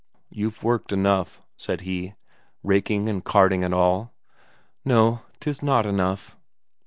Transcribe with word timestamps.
"You've 0.31 0.63
worked 0.63 0.91
enough," 0.91 1.43
said 1.55 1.81
he, 1.81 2.15
"raking 2.63 3.07
and 3.07 3.23
carting 3.23 3.63
and 3.63 3.71
all." 3.71 4.15
"No, 4.83 5.21
'tis 5.39 5.61
not 5.61 5.85
enough." 5.85 6.35